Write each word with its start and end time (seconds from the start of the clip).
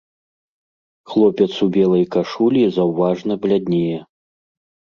Хлопец 1.11 1.49
у 1.67 1.67
белай 1.75 2.05
кашулі 2.17 2.63
заўважна 2.81 3.41
бляднее. 3.47 3.99